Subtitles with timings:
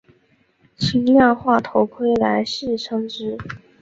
[0.79, 3.37] 轻量化头盔来戏称之。